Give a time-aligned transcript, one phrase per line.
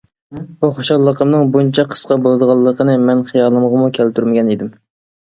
[0.63, 4.79] بۇ خۇشاللىقىمنىڭ بۇنچە قىسقا بولىدىغانلىقىنى مەن خىيالىمغىمۇ كەلتۈرمىگەن ئىدىم.